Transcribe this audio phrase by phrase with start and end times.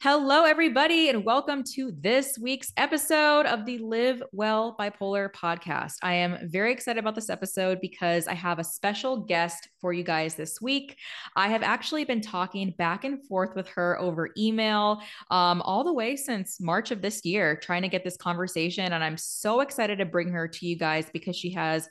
[0.00, 5.94] Hello, everybody, and welcome to this week's episode of the Live Well Bipolar podcast.
[6.04, 10.04] I am very excited about this episode because I have a special guest for you
[10.04, 10.96] guys this week.
[11.34, 15.00] I have actually been talking back and forth with her over email
[15.32, 18.92] um, all the way since March of this year, trying to get this conversation.
[18.92, 21.88] And I'm so excited to bring her to you guys because she has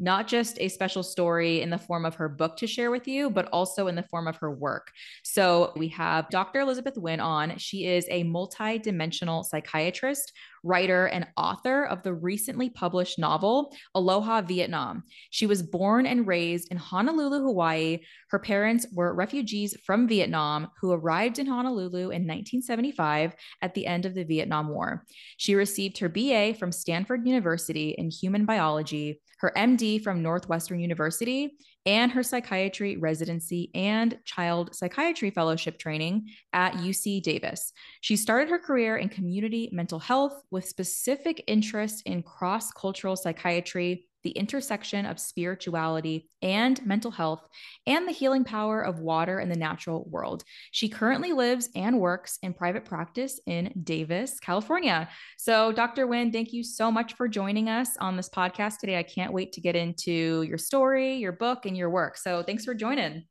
[0.00, 3.30] not just a special story in the form of her book to share with you,
[3.30, 4.90] but also in the form of her work.
[5.22, 6.60] So we have Dr.
[6.60, 7.58] Elizabeth Nguyen on.
[7.58, 10.32] She is a multi-dimensional psychiatrist,
[10.62, 15.04] writer, and author of the recently published novel, Aloha Vietnam.
[15.30, 18.00] She was born and raised in Honolulu, Hawaii.
[18.30, 24.06] Her parents were refugees from Vietnam who arrived in Honolulu in 1975 at the end
[24.06, 25.04] of the Vietnam War.
[25.36, 31.56] She received her BA from Stanford University in human biology her MD from Northwestern University,
[31.86, 37.72] and her psychiatry residency and child psychiatry fellowship training at UC Davis.
[38.00, 44.09] She started her career in community mental health with specific interest in cross cultural psychiatry
[44.22, 47.46] the intersection of spirituality and mental health,
[47.86, 50.44] and the healing power of water in the natural world.
[50.70, 55.08] She currently lives and works in private practice in Davis, California.
[55.38, 56.06] So, Dr.
[56.06, 58.98] Nguyen, thank you so much for joining us on this podcast today.
[58.98, 62.16] I can't wait to get into your story, your book, and your work.
[62.16, 63.24] So, thanks for joining.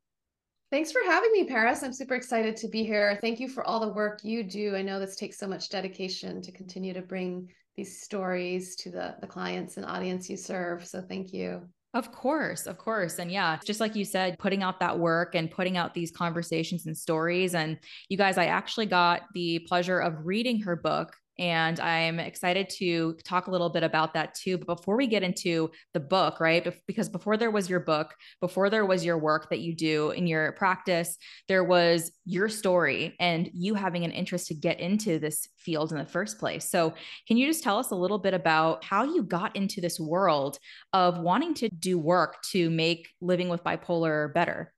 [0.72, 1.82] Thanks for having me, Paris.
[1.82, 3.18] I'm super excited to be here.
[3.22, 4.76] Thank you for all the work you do.
[4.76, 9.16] I know this takes so much dedication to continue to bring these stories to the
[9.22, 10.86] the clients and audience you serve.
[10.86, 11.62] So thank you.
[11.94, 13.20] Of course, of course.
[13.20, 16.86] And yeah, just like you said, putting out that work and putting out these conversations
[16.86, 17.56] and stories.
[17.56, 22.70] And you guys, I actually got the pleasure of reading her book and I'm excited
[22.78, 24.58] to talk a little bit about that too.
[24.58, 26.68] But before we get into the book, right?
[26.86, 30.28] Because before there was your book, before there was your work that you do in
[30.28, 35.48] your practice, there was your story and you having an interest to get into this
[35.58, 36.70] field in the first place.
[36.70, 36.94] So,
[37.28, 40.60] can you just tell us a little bit about how you got into this world
[40.92, 44.74] of wanting to do work to make living with bipolar better?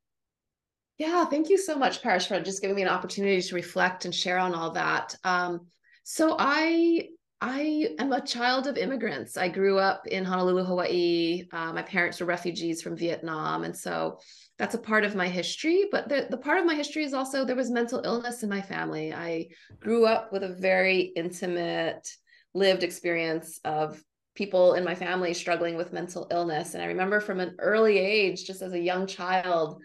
[1.01, 4.13] Yeah, thank you so much, Paris, for just giving me an opportunity to reflect and
[4.13, 5.15] share on all that.
[5.23, 5.65] Um,
[6.03, 7.09] so I
[7.43, 9.35] I am a child of immigrants.
[9.35, 11.47] I grew up in Honolulu, Hawaii.
[11.51, 14.19] Uh, my parents were refugees from Vietnam, and so
[14.59, 15.85] that's a part of my history.
[15.91, 18.61] But the, the part of my history is also there was mental illness in my
[18.61, 19.11] family.
[19.11, 19.47] I
[19.79, 22.07] grew up with a very intimate,
[22.53, 23.99] lived experience of
[24.35, 26.75] people in my family struggling with mental illness.
[26.75, 29.81] And I remember from an early age, just as a young child,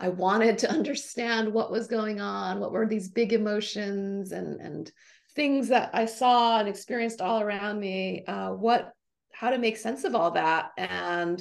[0.00, 4.90] I wanted to understand what was going on, what were these big emotions, and and
[5.36, 8.92] things that I saw and experienced all around me, uh, what,
[9.32, 10.70] how to make sense of all that.
[10.76, 11.40] And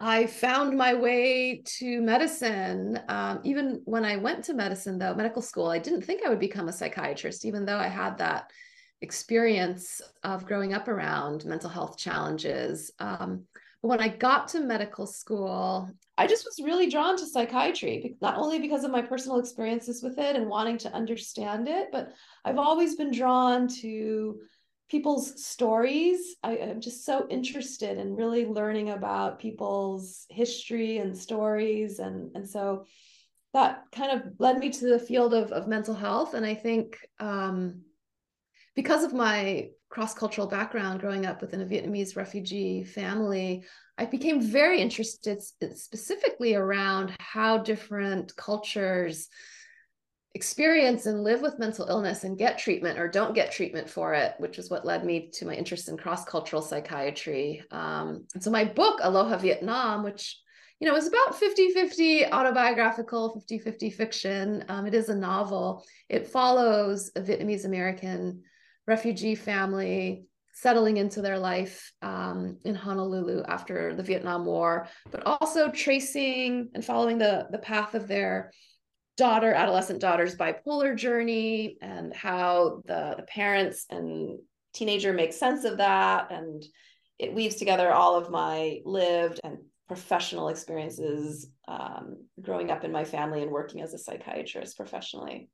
[0.00, 2.98] I found my way to medicine.
[3.08, 6.40] Um, even when I went to medicine, though, medical school, I didn't think I would
[6.40, 8.50] become a psychiatrist, even though I had that
[9.02, 12.90] experience of growing up around mental health challenges.
[12.98, 13.44] Um,
[13.82, 18.58] when I got to medical school, I just was really drawn to psychiatry, not only
[18.58, 22.12] because of my personal experiences with it and wanting to understand it, but
[22.44, 24.40] I've always been drawn to
[24.90, 26.36] people's stories.
[26.42, 32.00] I, am just so interested in really learning about people's history and stories.
[32.00, 32.84] And, and so
[33.54, 36.34] that kind of led me to the field of, of mental health.
[36.34, 37.82] And I think um,
[38.74, 43.64] because of my cross cultural background growing up within a Vietnamese refugee family,
[43.98, 49.28] I became very interested specifically around how different cultures
[50.34, 54.34] experience and live with mental illness and get treatment or don't get treatment for it,
[54.38, 57.64] which is what led me to my interest in cross cultural psychiatry.
[57.72, 60.40] Um, and so my book, Aloha Vietnam, which
[60.78, 64.64] you know, is about 50 50 autobiographical, 50 50 fiction.
[64.68, 65.84] Um, it is a novel.
[66.08, 68.42] It follows a Vietnamese American
[68.86, 75.70] refugee family settling into their life um, in Honolulu after the Vietnam War, but also
[75.70, 78.52] tracing and following the, the path of their
[79.16, 84.38] daughter, adolescent daughter's bipolar journey and how the, the parents and
[84.74, 86.30] teenager make sense of that.
[86.30, 86.64] And
[87.18, 93.04] it weaves together all of my lived and professional experiences um, growing up in my
[93.04, 95.48] family and working as a psychiatrist professionally.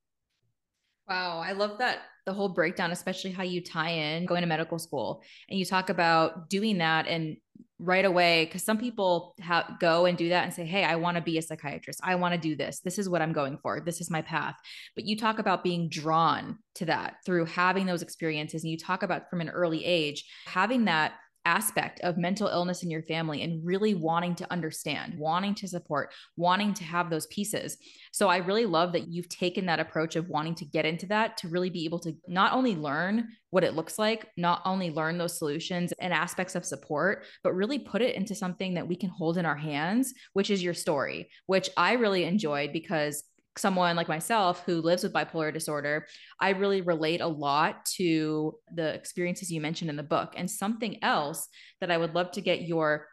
[1.08, 4.78] Wow, I love that the whole breakdown, especially how you tie in going to medical
[4.78, 7.36] school and you talk about doing that and
[7.78, 9.34] right away because some people
[9.80, 12.00] go and do that and say hey i want to be a psychiatrist.
[12.02, 12.80] I want to do this.
[12.80, 13.80] This is what i'm going for.
[13.80, 14.56] This is my path.
[14.94, 19.02] But you talk about being drawn to that through having those experiences and you talk
[19.02, 21.12] about from an early age having that
[21.46, 26.12] aspect of mental illness in your family and really wanting to understand, wanting to support,
[26.36, 27.78] wanting to have those pieces.
[28.12, 31.36] So I really love that you've taken that approach of wanting to get into that
[31.38, 35.16] to really be able to not only learn what it looks like, not only learn
[35.16, 39.08] those solutions and aspects of support, but really put it into something that we can
[39.08, 43.22] hold in our hands, which is your story, which I really enjoyed because
[43.58, 46.06] someone like myself who lives with bipolar disorder,
[46.40, 50.34] I really relate a lot to the experiences you mentioned in the book.
[50.36, 51.48] And something else
[51.80, 53.08] that I would love to get your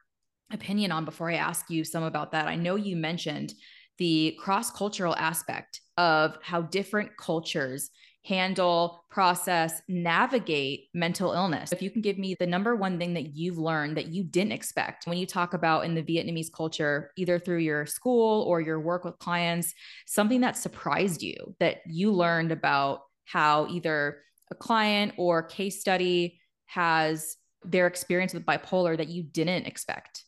[0.51, 2.48] opinion on before I ask you some about that.
[2.48, 3.54] I know you mentioned
[3.98, 7.90] the cross cultural aspect of how different cultures
[8.25, 11.74] handle, process, navigate mental illness.
[11.74, 14.54] If you can give me the number one thing that you've learned that you didn't
[14.54, 18.80] expect when you talk about in the Vietnamese culture, either through your school or your
[18.80, 19.74] work with clients,
[20.06, 24.20] something that surprised you that you learned about how either
[24.52, 27.36] a client or case study has
[27.66, 30.24] their experience with bipolar that you didn't expect?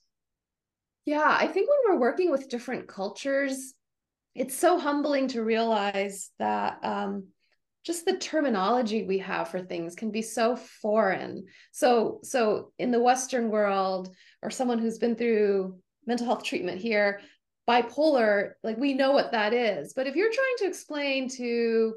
[1.05, 3.73] Yeah, I think when we're working with different cultures,
[4.33, 7.27] it's so humbling to realize that um,
[7.85, 11.45] just the terminology we have for things can be so foreign.
[11.71, 17.21] So so in the western world or someone who's been through mental health treatment here
[17.67, 19.93] bipolar like we know what that is.
[19.93, 21.95] But if you're trying to explain to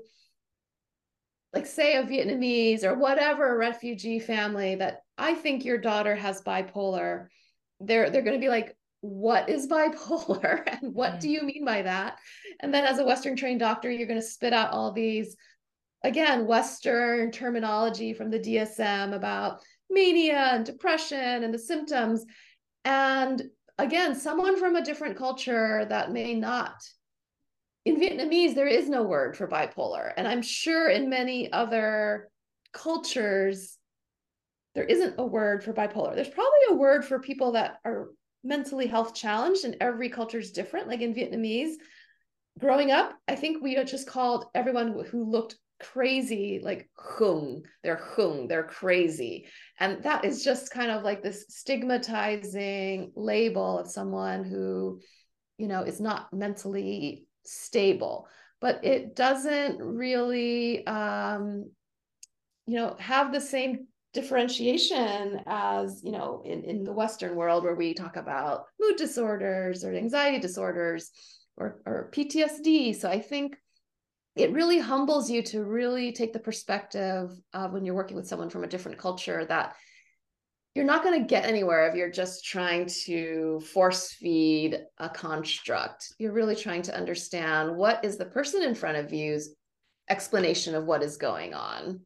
[1.55, 7.29] like say a vietnamese or whatever refugee family that i think your daughter has bipolar
[7.81, 10.63] they're they're going to be like what is bipolar?
[10.83, 11.21] And what mm.
[11.21, 12.19] do you mean by that?
[12.61, 15.37] And then as a western trained doctor you're going to spit out all these
[16.05, 19.61] again, Western terminology from the DSM about
[19.91, 22.25] mania and depression and the symptoms.
[22.85, 23.43] And
[23.79, 26.75] again, someone from a different culture that may not.
[27.85, 30.13] In Vietnamese, there is no word for bipolar.
[30.17, 32.29] And I'm sure in many other
[32.73, 33.79] cultures,
[34.75, 36.15] there isn't a word for bipolar.
[36.15, 38.09] There's probably a word for people that are
[38.45, 40.87] mentally health challenged, and every culture is different.
[40.87, 41.75] Like in Vietnamese,
[42.59, 47.63] growing up, I think we just called everyone who looked crazy like hung.
[47.83, 48.49] They're hung.
[48.49, 49.47] They're crazy.
[49.79, 55.01] And that is just kind of like this stigmatizing label of someone who
[55.57, 58.29] you know is not mentally stable.
[58.61, 61.71] But it doesn't really um
[62.67, 67.75] you know have the same differentiation as you know in, in the western world where
[67.75, 71.11] we talk about mood disorders or anxiety disorders
[71.57, 73.57] or, or ptsd so i think
[74.39, 78.51] it really humbles you to really take the perspective of when you're working with someone
[78.51, 79.75] from a different culture that
[80.75, 86.13] you're not going to get anywhere if you're just trying to force feed a construct.
[86.19, 89.51] You're really trying to understand what is the person in front of you's
[90.09, 92.01] explanation of what is going on.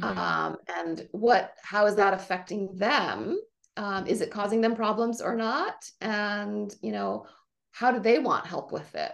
[0.00, 0.18] Mm-hmm.
[0.18, 3.40] Um, and what how is that affecting them?
[3.76, 5.76] Um, is it causing them problems or not?
[6.00, 7.26] And you know,
[7.70, 9.12] how do they want help with it?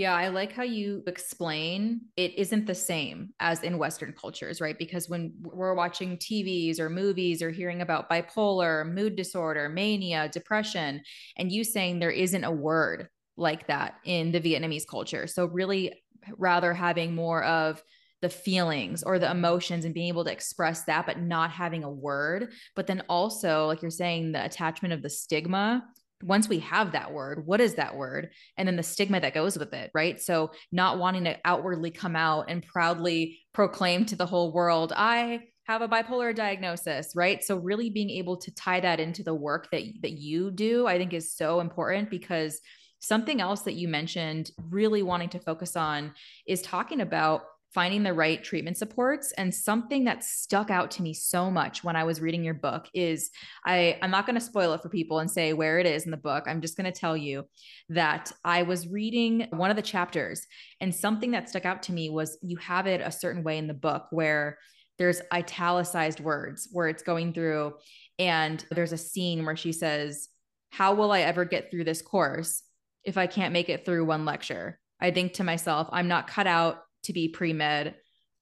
[0.00, 4.78] Yeah, I like how you explain it isn't the same as in Western cultures, right?
[4.78, 11.02] Because when we're watching TVs or movies or hearing about bipolar, mood disorder, mania, depression,
[11.36, 15.26] and you saying there isn't a word like that in the Vietnamese culture.
[15.26, 16.02] So, really,
[16.38, 17.82] rather having more of
[18.22, 21.90] the feelings or the emotions and being able to express that, but not having a
[21.90, 22.54] word.
[22.74, 25.84] But then also, like you're saying, the attachment of the stigma
[26.22, 28.30] once we have that word, what is that word?
[28.56, 30.20] And then the stigma that goes with it, right?
[30.20, 35.40] So, not wanting to outwardly come out and proudly proclaim to the whole world, I
[35.64, 37.42] have a bipolar diagnosis, right?
[37.42, 40.98] So, really being able to tie that into the work that, that you do, I
[40.98, 42.60] think is so important because
[42.98, 46.12] something else that you mentioned, really wanting to focus on,
[46.46, 47.42] is talking about
[47.72, 49.32] finding the right treatment supports.
[49.32, 52.88] And something that stuck out to me so much when i was reading your book
[52.94, 53.30] is
[53.64, 56.10] i i'm not going to spoil it for people and say where it is in
[56.10, 56.44] the book.
[56.46, 57.46] I'm just going to tell you
[57.90, 60.46] that i was reading one of the chapters
[60.80, 63.66] and something that stuck out to me was you have it a certain way in
[63.66, 64.58] the book where
[64.98, 67.74] there's italicized words where it's going through
[68.18, 70.28] and there's a scene where she says
[70.70, 72.62] how will i ever get through this course
[73.04, 74.78] if i can't make it through one lecture?
[75.02, 77.94] I think to myself i'm not cut out to be pre med.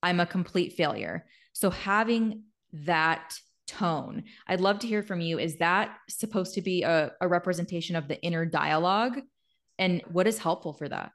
[0.02, 1.26] I'm a complete failure.
[1.52, 3.34] So having that
[3.66, 5.38] tone, I'd love to hear from you.
[5.38, 9.20] Is that supposed to be a, a representation of the inner dialogue?
[9.78, 11.12] And what is helpful for that?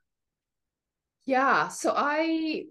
[1.26, 1.70] Yeah.
[1.70, 2.66] So I,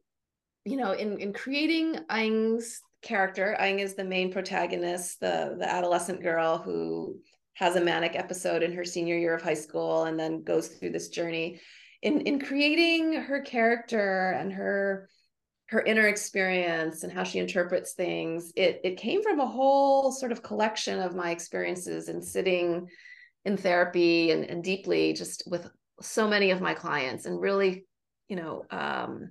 [0.64, 6.22] you know, in in creating Anh's character, Anh is the main protagonist, the the adolescent
[6.22, 7.16] girl who
[7.54, 10.90] has a manic episode in her senior year of high school and then goes through
[10.90, 11.60] this journey
[12.02, 15.08] in in creating her character and her
[15.68, 20.32] her inner experience and how she interprets things it it came from a whole sort
[20.32, 22.86] of collection of my experiences in sitting
[23.44, 25.68] in therapy and, and deeply just with
[26.00, 27.86] so many of my clients and really
[28.28, 29.30] you know um,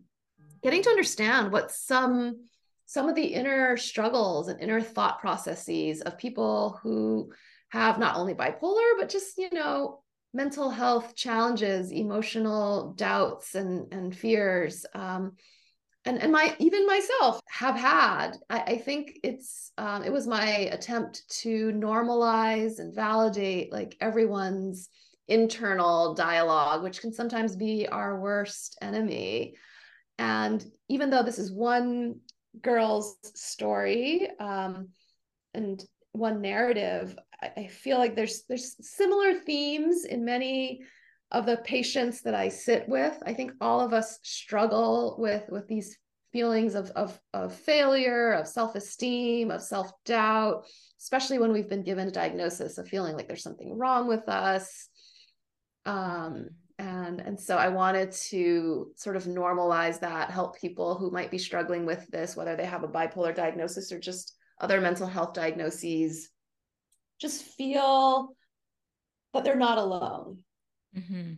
[0.64, 2.48] getting to understand what some
[2.86, 7.32] some of the inner struggles and inner thought processes of people who
[7.70, 10.02] have not only bipolar but just you know
[10.34, 15.34] mental health challenges emotional doubts and and fears um,
[16.06, 18.32] and and my even myself have had.
[18.50, 24.90] I, I think it's um, it was my attempt to normalize and validate like everyone's
[25.28, 29.56] internal dialogue which can sometimes be our worst enemy.
[30.18, 32.16] And even though this is one
[32.62, 34.90] girl's story um,
[35.54, 40.82] and one narrative I, feel like there's there's similar themes in many
[41.32, 43.18] of the patients that I sit with.
[43.26, 45.98] I think all of us struggle with with these
[46.32, 50.66] feelings of of, of failure, of self esteem, of self doubt,
[51.00, 54.90] especially when we've been given a diagnosis of feeling like there's something wrong with us.
[55.86, 61.32] Um, and and so I wanted to sort of normalize that, help people who might
[61.32, 65.34] be struggling with this, whether they have a bipolar diagnosis or just other mental health
[65.34, 66.30] diagnoses,
[67.22, 68.36] just feel
[69.34, 70.40] that they're not alone
[70.98, 71.34] Mm-hmm.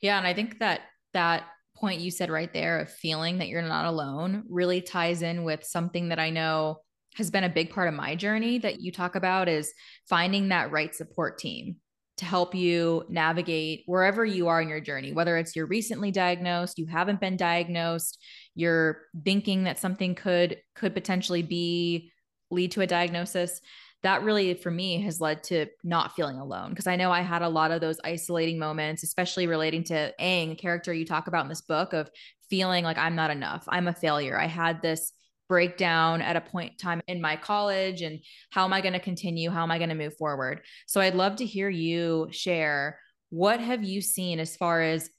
[0.00, 0.18] Yeah.
[0.18, 0.82] And I think that
[1.12, 1.44] that
[1.76, 5.64] point you said right there of feeling that you're not alone really ties in with
[5.64, 6.78] something that I know
[7.14, 9.72] has been a big part of my journey that you talk about is
[10.08, 11.76] finding that right support team
[12.16, 16.78] to help you navigate wherever you are in your journey, whether it's you're recently diagnosed,
[16.78, 18.20] you haven't been diagnosed,
[18.56, 22.10] you're thinking that something could could potentially be
[22.50, 23.60] lead to a diagnosis
[24.02, 27.42] that really for me has led to not feeling alone because I know I had
[27.42, 31.44] a lot of those isolating moments, especially relating to Anh, a character you talk about
[31.44, 32.08] in this book of
[32.48, 33.64] feeling like I'm not enough.
[33.68, 34.38] I'm a failure.
[34.38, 35.12] I had this
[35.48, 39.50] breakdown at a point time in my college and how am I going to continue?
[39.50, 40.60] How am I going to move forward?
[40.86, 43.00] So I'd love to hear you share
[43.30, 45.10] what have you seen as far as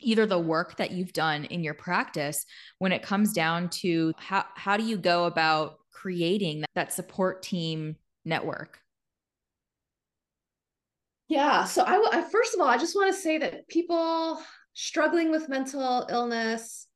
[0.00, 2.44] either the work that you've done in your practice
[2.78, 7.96] when it comes down to how how do you go about creating that support team
[8.24, 8.78] network?
[11.28, 11.64] Yeah.
[11.64, 14.40] So I, I first of all, I just want to say that people
[14.74, 16.86] struggling with mental illness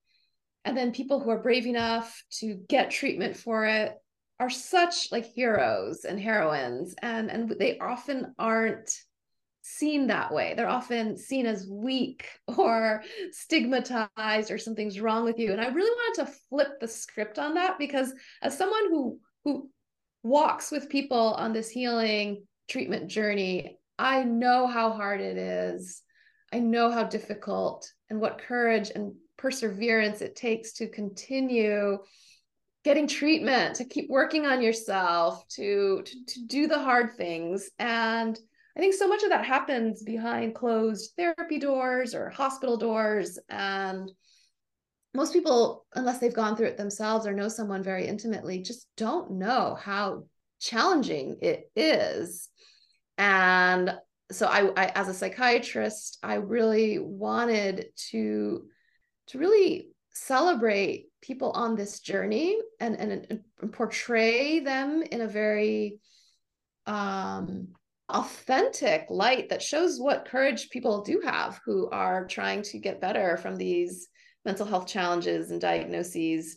[0.64, 3.94] and then people who are brave enough to get treatment for it
[4.38, 8.90] are such like heroes and heroines and and they often aren't
[9.62, 12.28] seen that way they're often seen as weak
[12.58, 13.02] or
[13.32, 17.54] stigmatized or something's wrong with you and i really wanted to flip the script on
[17.54, 19.70] that because as someone who who
[20.26, 26.02] walks with people on this healing treatment journey, I know how hard it is.
[26.52, 31.98] I know how difficult and what courage and perseverance it takes to continue
[32.84, 37.70] getting treatment, to keep working on yourself, to, to, to do the hard things.
[37.78, 38.38] And
[38.76, 43.38] I think so much of that happens behind closed therapy doors or hospital doors.
[43.48, 44.10] And
[45.16, 49.32] most people, unless they've gone through it themselves or know someone very intimately, just don't
[49.32, 50.24] know how
[50.60, 52.48] challenging it is.
[53.18, 53.94] And
[54.30, 58.66] so I, I as a psychiatrist, I really wanted to
[59.28, 65.98] to really celebrate people on this journey and, and, and portray them in a very
[66.86, 67.68] um,
[68.08, 73.36] authentic light that shows what courage people do have who are trying to get better
[73.36, 74.08] from these
[74.46, 76.56] mental health challenges and diagnoses.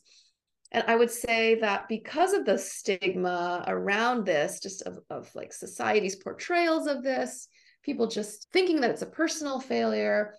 [0.71, 5.51] And I would say that because of the stigma around this, just of, of like
[5.51, 7.47] society's portrayals of this,
[7.83, 10.35] people just thinking that it's a personal failure,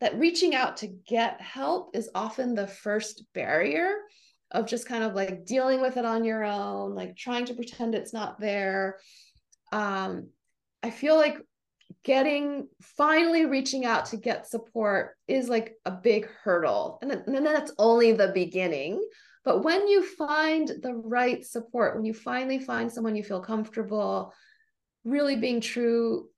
[0.00, 3.94] that reaching out to get help is often the first barrier
[4.50, 7.94] of just kind of like dealing with it on your own, like trying to pretend
[7.94, 8.98] it's not there.
[9.72, 10.28] Um,
[10.82, 11.38] I feel like
[12.04, 16.98] getting finally reaching out to get support is like a big hurdle.
[17.02, 19.02] And then, and that's only the beginning.
[19.44, 24.34] But when you find the right support when you finally find someone you feel comfortable
[25.04, 26.28] really being true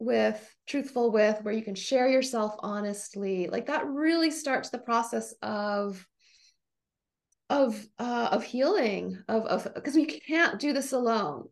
[0.00, 5.34] with truthful with where you can share yourself honestly like that really starts the process
[5.42, 6.04] of
[7.50, 11.48] of uh of healing of of because we can't do this alone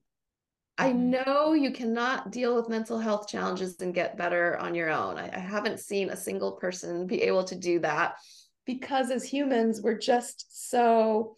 [0.78, 1.10] I mm-hmm.
[1.10, 5.16] know you cannot deal with mental health challenges and get better on your own.
[5.16, 8.16] I, I, haven't seen a single person be able to do that
[8.66, 11.36] because as humans, we're just so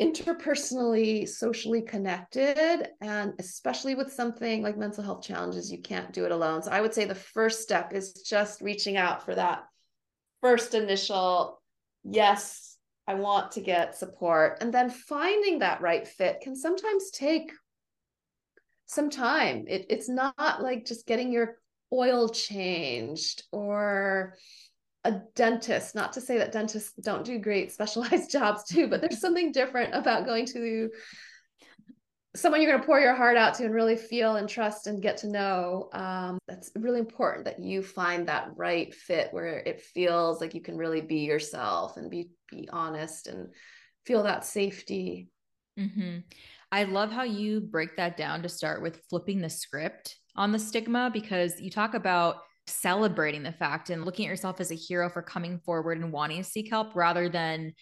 [0.00, 2.88] interpersonally, socially connected.
[3.00, 6.62] And especially with something like mental health challenges, you can't do it alone.
[6.62, 9.64] So I would say the first step is just reaching out for that
[10.40, 11.60] first initial,
[12.02, 14.58] yes, I want to get support.
[14.60, 17.52] And then finding that right fit can sometimes take
[18.92, 19.64] some time.
[19.68, 21.56] It, it's not like just getting your
[21.92, 24.36] oil changed or
[25.04, 25.94] a dentist.
[25.94, 29.94] Not to say that dentists don't do great specialized jobs too, but there's something different
[29.94, 30.90] about going to
[32.34, 35.02] someone you're going to pour your heart out to and really feel and trust and
[35.02, 39.82] get to know um, that's really important that you find that right fit where it
[39.82, 43.48] feels like you can really be yourself and be be honest and
[44.06, 45.28] feel that safety
[45.78, 46.20] mm-hmm.
[46.72, 50.58] I love how you break that down to start with flipping the script on the
[50.58, 52.36] stigma because you talk about
[52.66, 56.38] celebrating the fact and looking at yourself as a hero for coming forward and wanting
[56.38, 57.72] to seek help rather than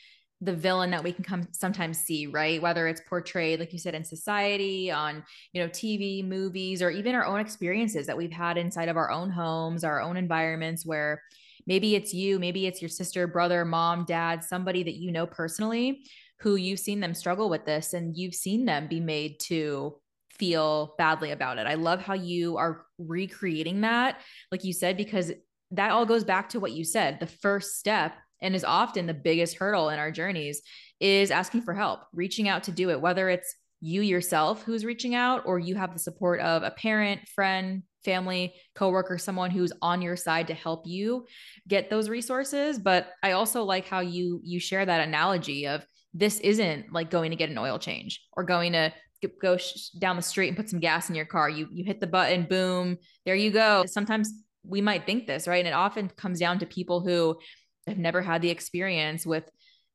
[0.43, 2.63] the villain that we can come sometimes see right?
[2.63, 7.15] Whether it's portrayed like you said in society on you know tv movies or even
[7.15, 11.23] our own experiences that we've had inside of our own homes our own environments where
[11.67, 16.03] maybe it's you maybe it's your sister brother mom dad somebody that you know personally
[16.41, 19.97] who you've seen them struggle with this and you've seen them be made to
[20.31, 24.21] feel badly about it i love how you are recreating that
[24.51, 25.33] like you said because
[25.71, 29.15] that all goes back to what you said the first step and is often the
[29.15, 30.63] biggest hurdle in our journeys
[30.99, 35.15] is asking for help, reaching out to do it, whether it's you yourself who's reaching
[35.15, 40.03] out or you have the support of a parent, friend, family, coworker, someone who's on
[40.03, 41.27] your side to help you
[41.67, 42.79] get those resources.
[42.79, 47.31] But I also like how you you share that analogy of this isn't like going
[47.31, 48.93] to get an oil change or going to
[49.41, 49.59] go
[49.99, 51.49] down the street and put some gas in your car.
[51.49, 53.85] You you hit the button, boom, there you go.
[53.87, 54.33] Sometimes
[54.65, 55.59] we might think this, right?
[55.59, 57.39] And it often comes down to people who
[57.87, 59.49] have never had the experience with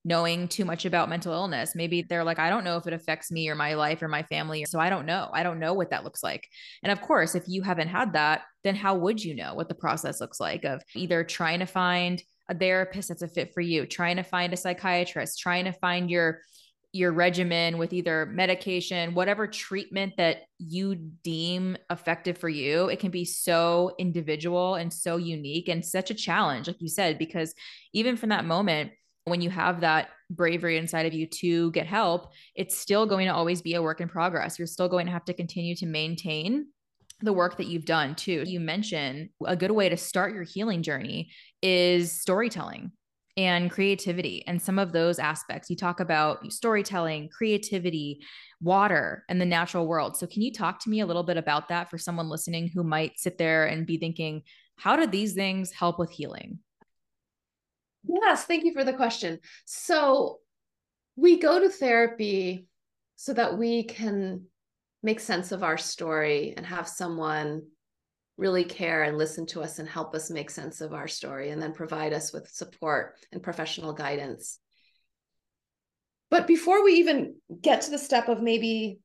[0.08, 1.74] knowing too much about mental illness.
[1.76, 4.22] Maybe they're like, I don't know if it affects me or my life or my
[4.24, 4.64] family.
[4.66, 5.30] So I don't know.
[5.34, 6.48] I don't know what that looks like.
[6.84, 9.76] And of course, if you haven't had that, then how would you know what the
[9.76, 13.86] process looks like of either trying to find a therapist that's a fit for you,
[13.86, 16.42] trying to find a psychiatrist, trying to find your
[16.96, 23.12] your regimen with either medication, whatever treatment that you deem effective for you, it can
[23.12, 27.54] be so individual and so unique and such a challenge, like you said, because
[27.92, 28.94] even from that moment,
[29.26, 33.34] when you have that bravery inside of you to get help, it's still going to
[33.34, 34.58] always be a work in progress.
[34.58, 36.68] You're still going to have to continue to maintain
[37.22, 38.44] the work that you've done too.
[38.46, 41.32] You mentioned a good way to start your healing journey
[41.66, 42.92] is storytelling
[43.38, 45.68] and creativity and some of those aspects.
[45.68, 48.22] You talk about storytelling, creativity,
[48.62, 50.16] water, and the natural world.
[50.16, 52.84] So, can you talk to me a little bit about that for someone listening who
[52.84, 54.44] might sit there and be thinking,
[54.78, 56.60] how do these things help with healing?
[58.08, 59.40] Yes, thank you for the question.
[59.66, 60.38] So,
[61.16, 62.68] we go to therapy
[63.16, 64.46] so that we can
[65.02, 67.64] make sense of our story and have someone
[68.38, 71.62] really care and listen to us and help us make sense of our story and
[71.62, 74.60] then provide us with support and professional guidance.
[76.30, 79.00] But before we even get to the step of maybe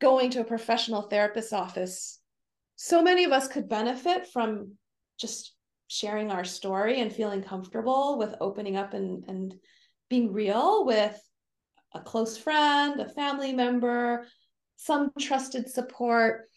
[0.00, 2.20] going to a professional therapist's office,
[2.76, 4.72] so many of us could benefit from
[5.18, 5.54] just
[5.88, 9.54] sharing our story and feeling comfortable with opening up and, and
[10.08, 11.20] being real with
[11.94, 14.26] a close friend, a family member,
[14.76, 16.48] some trusted support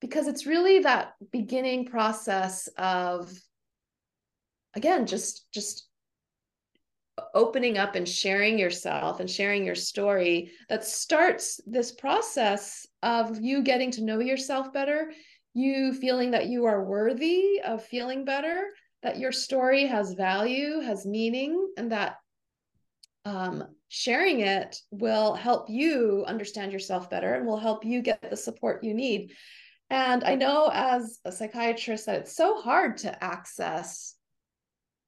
[0.00, 3.32] because it's really that beginning process of
[4.74, 5.88] again just just
[7.34, 13.62] opening up and sharing yourself and sharing your story that starts this process of you
[13.62, 15.12] getting to know yourself better
[15.54, 18.68] you feeling that you are worthy of feeling better
[19.02, 22.16] that your story has value has meaning and that
[23.24, 28.36] um, sharing it will help you understand yourself better and will help you get the
[28.36, 29.32] support you need
[29.90, 34.14] and I know as a psychiatrist that it's so hard to access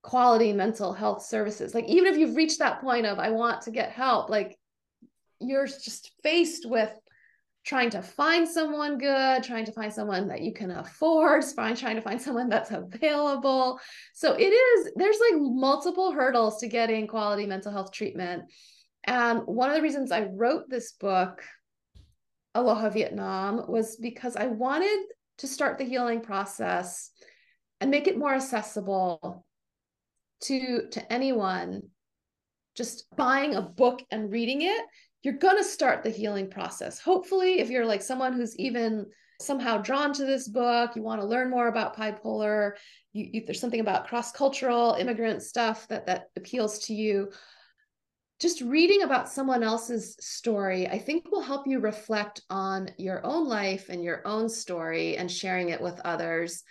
[0.02, 1.74] quality mental health services.
[1.74, 4.56] Like, even if you've reached that point of, I want to get help, like,
[5.40, 6.92] you're just faced with
[7.64, 12.00] trying to find someone good, trying to find someone that you can afford, trying to
[12.00, 13.78] find someone that's available.
[14.14, 18.44] So it is, there's like multiple hurdles to getting quality mental health treatment.
[19.04, 21.42] And one of the reasons I wrote this book
[22.58, 24.98] Aloha Vietnam was because I wanted
[25.38, 27.10] to start the healing process
[27.80, 29.46] and make it more accessible
[30.42, 31.82] to to anyone
[32.76, 34.80] just buying a book and reading it.
[35.22, 37.00] You're going to start the healing process.
[37.00, 39.06] Hopefully if you're like someone who's even
[39.40, 42.72] somehow drawn to this book you want to learn more about bipolar
[43.12, 47.30] you, you, there's something about cross-cultural immigrant stuff that that appeals to you
[48.40, 53.48] just reading about someone else's story, I think will help you reflect on your own
[53.48, 56.62] life and your own story and sharing it with others.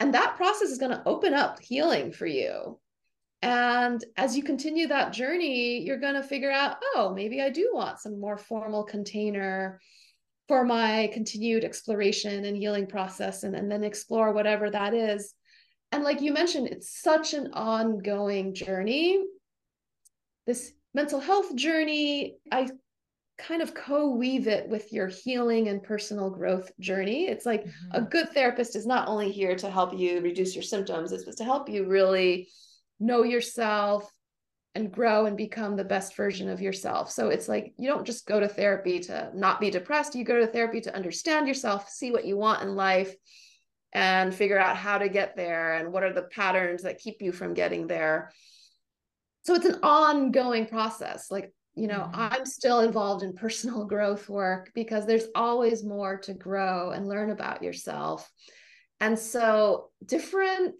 [0.00, 2.78] And that process is going to open up healing for you.
[3.40, 7.70] And as you continue that journey, you're going to figure out, oh, maybe I do
[7.72, 9.80] want some more formal container
[10.48, 15.34] for my continued exploration and healing process, and, and then explore whatever that is.
[15.90, 19.24] And like you mentioned, it's such an ongoing journey.
[20.46, 22.68] This mental health journey, I
[23.38, 27.26] kind of co-weave it with your healing and personal growth journey.
[27.26, 27.96] It's like mm-hmm.
[27.96, 31.44] a good therapist is not only here to help you reduce your symptoms, it's to
[31.44, 32.48] help you really
[33.00, 34.10] know yourself
[34.74, 37.10] and grow and become the best version of yourself.
[37.10, 40.40] So it's like you don't just go to therapy to not be depressed, you go
[40.40, 43.14] to therapy to understand yourself, see what you want in life
[43.92, 47.32] and figure out how to get there and what are the patterns that keep you
[47.32, 48.32] from getting there.
[49.42, 51.30] So it's an ongoing process.
[51.30, 52.34] Like you know mm-hmm.
[52.34, 57.30] i'm still involved in personal growth work because there's always more to grow and learn
[57.30, 58.30] about yourself
[59.00, 60.74] and so different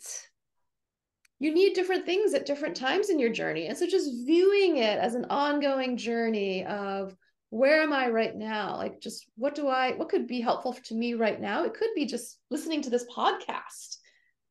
[1.39, 4.99] you need different things at different times in your journey and so just viewing it
[4.99, 7.17] as an ongoing journey of
[7.51, 10.95] where am i right now like just what do i what could be helpful to
[10.95, 13.97] me right now it could be just listening to this podcast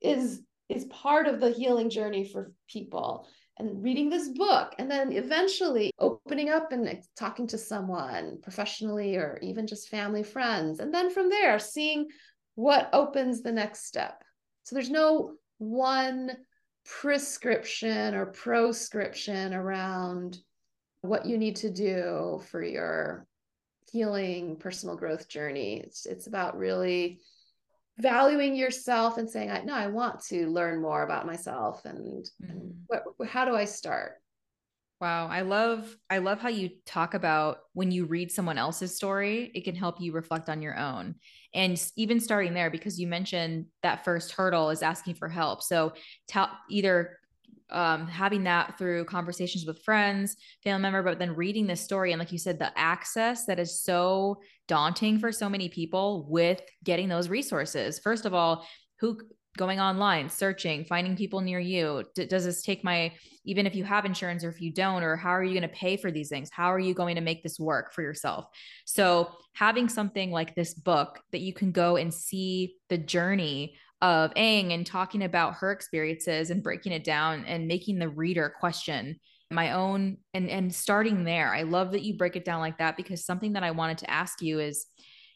[0.01, 3.27] is is part of the healing journey for people
[3.61, 9.37] and reading this book and then eventually opening up and talking to someone professionally or
[9.41, 12.07] even just family friends and then from there seeing
[12.55, 14.23] what opens the next step.
[14.63, 16.31] So there's no one
[16.85, 20.37] prescription or proscription around
[21.01, 23.27] what you need to do for your
[23.91, 25.81] healing personal growth journey.
[25.83, 27.19] It's it's about really
[27.97, 32.51] valuing yourself and saying, "I "No, I want to learn more about myself." And, mm-hmm.
[32.51, 34.21] and what, how do I start?
[35.01, 39.51] Wow, I love I love how you talk about when you read someone else's story,
[39.55, 41.15] it can help you reflect on your own.
[41.55, 45.63] And even starting there because you mentioned that first hurdle is asking for help.
[45.63, 45.93] So
[46.27, 47.17] tell either
[47.71, 52.19] um, having that through conversations with friends, family member, but then reading this story and
[52.19, 57.09] like you said, the access that is so daunting for so many people with getting
[57.09, 57.99] those resources.
[57.99, 58.65] First of all,
[58.99, 59.17] who
[59.57, 62.03] going online, searching, finding people near you.
[62.15, 63.11] D- does this take my,
[63.43, 65.75] even if you have insurance or if you don't, or how are you going to
[65.75, 66.49] pay for these things?
[66.51, 68.45] How are you going to make this work for yourself?
[68.85, 74.31] So, having something like this book that you can go and see the journey of
[74.35, 79.19] Anh and talking about her experiences and breaking it down and making the reader question
[79.51, 81.53] my own and and starting there.
[81.53, 84.09] I love that you break it down like that because something that I wanted to
[84.09, 84.85] ask you is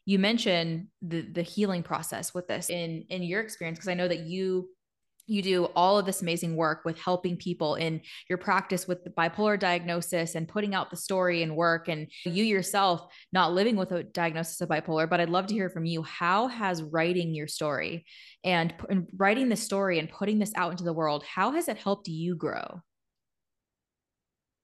[0.06, 4.08] you mentioned the the healing process with this in in your experience because I know
[4.08, 4.70] that you
[5.28, 9.10] you do all of this amazing work with helping people in your practice with the
[9.10, 13.92] bipolar diagnosis and putting out the story and work and you yourself not living with
[13.92, 16.04] a diagnosis of bipolar but i'd love to hear from you.
[16.04, 18.06] How has writing your story
[18.44, 21.78] and, and writing the story and putting this out into the world how has it
[21.78, 22.82] helped you grow?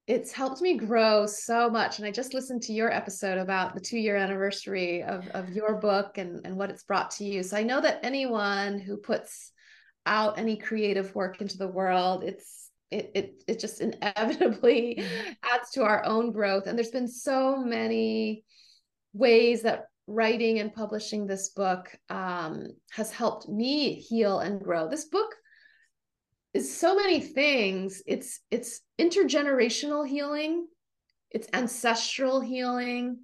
[0.08, 3.82] It's helped me grow so much and i just listened to your episode about the
[3.82, 7.44] two year anniversary of, of your book and, and what it's brought to you.
[7.44, 9.52] So i know that anyone who puts
[10.06, 15.32] out any creative work into the world it's it it, it just inevitably mm-hmm.
[15.54, 16.68] adds to our own growth.
[16.68, 18.44] And there's been so many
[19.14, 24.90] ways that writing and publishing this book um, has helped me heal and grow.
[24.90, 25.34] This book
[26.54, 28.04] is so many things.
[28.06, 30.68] It's it's intergenerational healing
[31.32, 33.20] it's ancestral healing.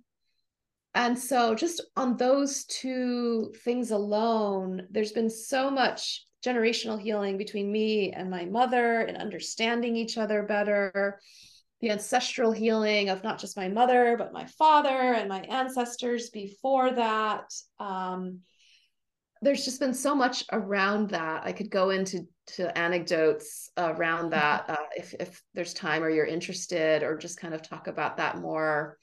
[0.95, 7.71] And so just on those two things alone there's been so much generational healing between
[7.71, 11.19] me and my mother and understanding each other better.
[11.81, 16.91] The ancestral healing of not just my mother but my father and my ancestors before
[16.91, 17.53] that.
[17.79, 18.39] Um,
[19.43, 21.43] there's just been so much around that.
[21.45, 24.39] I could go into to anecdotes around mm-hmm.
[24.39, 28.17] that uh, if, if there's time or you're interested or just kind of talk about
[28.17, 28.97] that more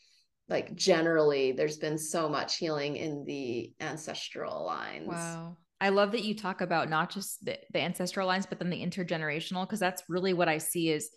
[0.49, 1.53] like generally.
[1.53, 5.09] There's been so much healing in the ancestral lines.
[5.09, 8.70] Wow I love that you talk about not just the, the ancestral lines, but then
[8.70, 11.11] the intergenerational, because that's really what I see is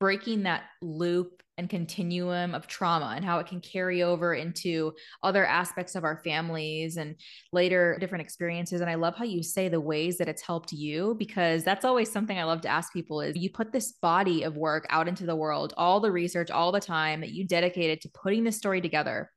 [0.00, 5.46] breaking that loop and continuum of trauma and how it can carry over into other
[5.46, 7.14] aspects of our families and
[7.52, 11.14] later different experiences and i love how you say the ways that it's helped you
[11.18, 14.56] because that's always something i love to ask people is you put this body of
[14.56, 18.08] work out into the world all the research all the time that you dedicated to
[18.10, 19.30] putting the story together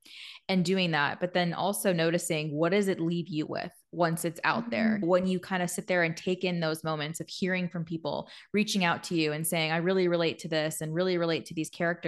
[0.49, 4.39] and doing that but then also noticing what does it leave you with once it's
[4.43, 4.71] out mm-hmm.
[4.71, 7.84] there when you kind of sit there and take in those moments of hearing from
[7.84, 11.45] people reaching out to you and saying i really relate to this and really relate
[11.45, 12.06] to these characters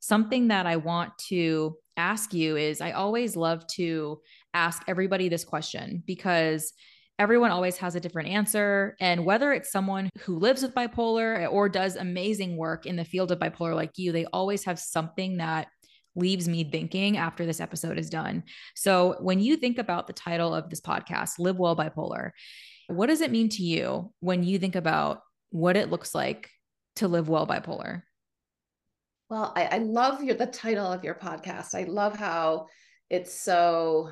[0.00, 4.20] something that i want to ask you is i always love to
[4.54, 6.72] ask everybody this question because
[7.18, 8.96] everyone always has a different answer.
[9.00, 13.30] And whether it's someone who lives with bipolar or does amazing work in the field
[13.30, 15.68] of bipolar like you, they always have something that
[16.14, 18.42] leaves me thinking after this episode is done.
[18.74, 22.32] So, when you think about the title of this podcast, Live Well Bipolar,
[22.88, 26.50] what does it mean to you when you think about what it looks like
[26.96, 28.02] to live well bipolar?
[29.32, 31.74] Well, I, I love your the title of your podcast.
[31.74, 32.66] I love how
[33.08, 34.10] it's so,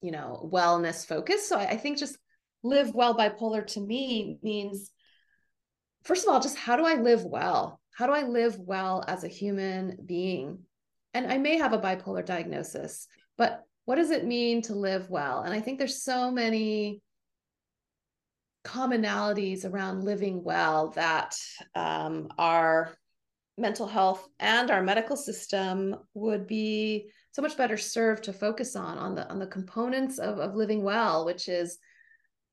[0.00, 1.48] you know, wellness focused.
[1.48, 2.16] So I, I think just
[2.62, 4.92] live well bipolar to me means
[6.04, 7.80] first of all, just how do I live well?
[7.96, 10.60] How do I live well as a human being?
[11.14, 15.40] And I may have a bipolar diagnosis, but what does it mean to live well?
[15.40, 17.02] And I think there's so many
[18.64, 21.34] commonalities around living well that
[21.74, 22.94] um, our
[23.56, 28.98] mental health and our medical system would be so much better served to focus on
[28.98, 31.78] on the on the components of, of living well which is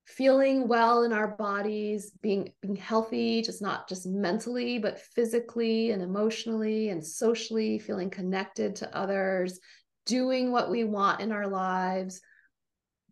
[0.06, 6.04] feeling well in our bodies being being healthy just not just mentally but physically and
[6.04, 9.60] emotionally and socially feeling connected to others
[10.06, 12.22] doing what we want in our lives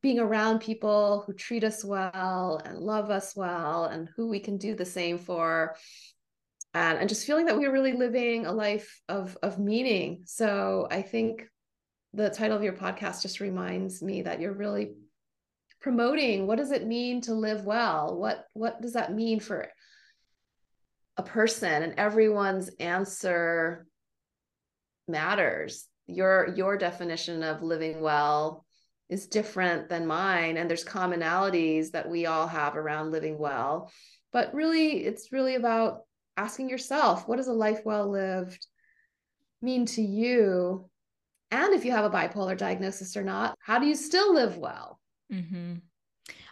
[0.02, 4.58] being around people who treat us well and love us well and who we can
[4.58, 5.76] do the same for
[6.74, 10.24] and, and just feeling that we're really living a life of of meaning.
[10.26, 11.48] So i think
[12.14, 14.94] the title of your podcast just reminds me that you're really
[15.82, 18.18] promoting what does it mean to live well?
[18.18, 19.68] What what does that mean for
[21.18, 21.84] a person?
[21.84, 23.88] And everyone's answer
[25.08, 25.88] matters.
[26.08, 28.66] Your your definition of living well
[29.10, 33.92] is different than mine and there's commonalities that we all have around living well.
[34.32, 36.02] But really it's really about
[36.40, 38.66] asking yourself what does a life well lived
[39.62, 40.90] mean to you
[41.52, 45.02] and if you have a bipolar diagnosis or not how do you still live well
[45.32, 45.74] mm-hmm.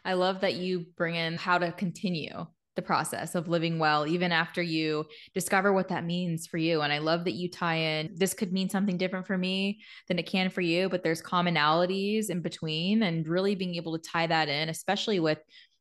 [0.04, 2.46] i love that you bring in how to continue
[2.78, 6.82] the process of living well, even after you discover what that means for you.
[6.82, 10.20] And I love that you tie in this could mean something different for me than
[10.20, 14.28] it can for you, but there's commonalities in between and really being able to tie
[14.28, 15.40] that in, especially with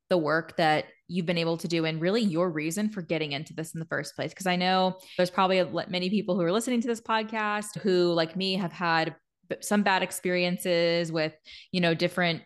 [0.09, 3.55] the work that you've been able to do and really your reason for getting into
[3.55, 4.31] this in the first place.
[4.31, 8.37] Because I know there's probably many people who are listening to this podcast who, like
[8.37, 9.15] me, have had
[9.61, 11.33] some bad experiences with,
[11.71, 12.43] you know, different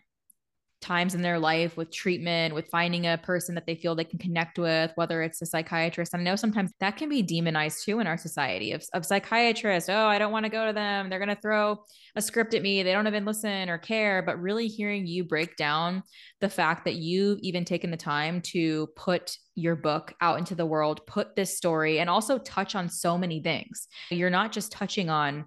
[0.81, 4.19] times in their life with treatment, with finding a person that they feel they can
[4.19, 6.13] connect with, whether it's a psychiatrist.
[6.13, 9.89] And I know sometimes that can be demonized too in our society of, of psychiatrists.
[9.89, 11.09] Oh, I don't want to go to them.
[11.09, 11.83] They're going to throw
[12.15, 12.83] a script at me.
[12.83, 14.21] They don't even listen or care.
[14.21, 16.03] But really hearing you break down
[16.39, 20.65] the fact that you've even taken the time to put your book out into the
[20.65, 23.87] world, put this story, and also touch on so many things.
[24.09, 25.45] You're not just touching on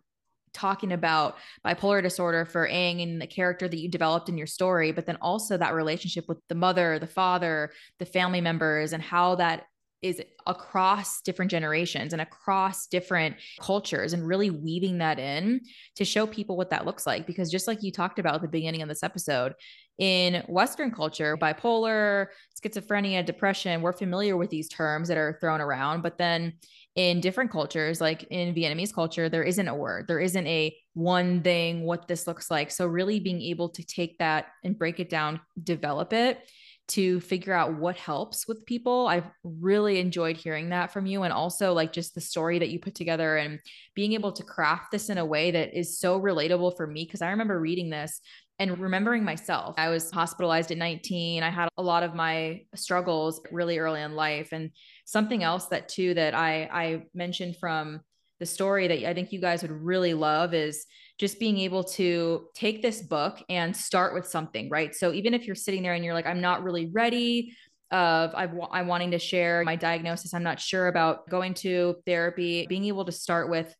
[0.54, 4.92] talking about bipolar disorder for Anh and the character that you developed in your story,
[4.92, 9.34] but then also that relationship with the mother, the father, the family members, and how
[9.34, 9.64] that
[10.00, 15.62] is across different generations and across different cultures and really weaving that in
[15.96, 17.26] to show people what that looks like.
[17.26, 19.54] Because just like you talked about at the beginning of this episode
[19.98, 22.26] in western culture bipolar
[22.60, 26.52] schizophrenia depression we're familiar with these terms that are thrown around but then
[26.96, 31.42] in different cultures, like in Vietnamese culture, there isn't a word, there isn't a one
[31.42, 32.70] thing, what this looks like.
[32.70, 36.38] So, really being able to take that and break it down, develop it
[36.86, 39.06] to figure out what helps with people.
[39.06, 41.22] I've really enjoyed hearing that from you.
[41.22, 43.58] And also, like, just the story that you put together and
[43.94, 47.06] being able to craft this in a way that is so relatable for me.
[47.06, 48.20] Cause I remember reading this
[48.58, 49.74] and remembering myself.
[49.78, 51.42] I was hospitalized at 19.
[51.42, 54.50] I had a lot of my struggles really early in life.
[54.52, 54.70] And
[55.04, 58.00] something else that too that I I mentioned from
[58.40, 60.86] the story that I think you guys would really love is
[61.18, 64.94] just being able to take this book and start with something, right?
[64.94, 67.54] So even if you're sitting there and you're like, I'm not really ready,
[67.90, 72.86] of I'm wanting to share my diagnosis, I'm not sure about going to therapy, being
[72.86, 73.72] able to start with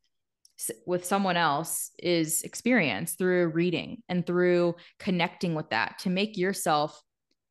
[0.86, 7.02] with someone else is experience through reading and through connecting with that to make yourself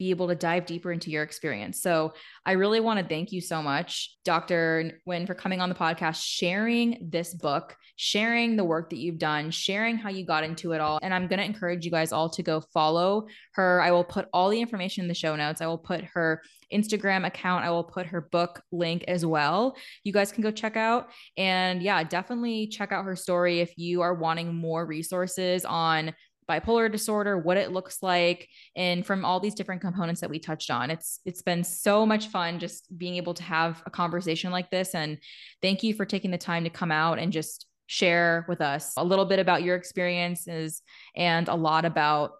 [0.03, 1.81] be able to dive deeper into your experience.
[1.81, 2.13] So
[2.45, 4.99] I really want to thank you so much, Dr.
[5.07, 9.49] Nguyen, for coming on the podcast, sharing this book, sharing the work that you've done,
[9.49, 10.99] sharing how you got into it all.
[11.01, 13.81] And I'm going to encourage you guys all to go follow her.
[13.81, 15.61] I will put all the information in the show notes.
[15.61, 16.41] I will put her
[16.73, 17.63] Instagram account.
[17.63, 19.77] I will put her book link as well.
[20.03, 21.11] You guys can go check out.
[21.37, 26.13] And yeah, definitely check out her story if you are wanting more resources on
[26.47, 30.69] bipolar disorder, what it looks like, and from all these different components that we touched
[30.69, 30.89] on.
[30.89, 34.95] It's it's been so much fun just being able to have a conversation like this.
[34.95, 35.17] And
[35.61, 39.03] thank you for taking the time to come out and just share with us a
[39.03, 40.81] little bit about your experiences
[41.15, 42.31] and a lot about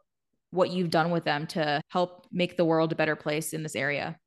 [0.52, 3.76] what you've done with them to help make the world a better place in this
[3.76, 4.18] area.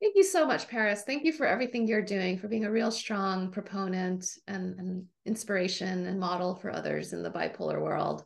[0.00, 1.02] Thank you so much, Paris.
[1.02, 6.06] Thank you for everything you're doing, for being a real strong proponent and, and inspiration
[6.06, 8.24] and model for others in the bipolar world.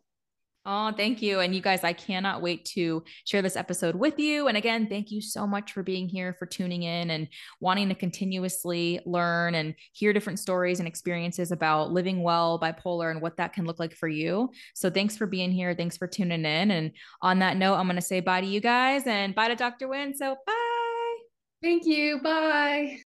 [0.65, 1.41] Oh, thank you.
[1.41, 4.47] And you guys, I cannot wait to share this episode with you.
[4.47, 7.27] And again, thank you so much for being here, for tuning in and
[7.59, 13.21] wanting to continuously learn and hear different stories and experiences about living well bipolar and
[13.21, 14.51] what that can look like for you.
[14.75, 15.75] So thanks for being here.
[15.75, 16.71] Thanks for tuning in.
[16.71, 19.57] And on that note, I'm going to say bye to you guys and bye to
[19.57, 19.89] Dr.
[19.89, 20.15] Nguyen.
[20.15, 21.17] So bye.
[21.61, 22.21] Thank you.
[22.21, 23.01] Bye.